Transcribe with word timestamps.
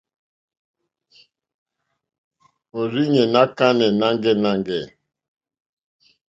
Òrzìɲɛ́ 2.77 3.25
ná 3.33 3.41
kánɛ̀ 3.57 3.89
nâŋɡɛ́nâŋɡɛ̂. 3.99 4.81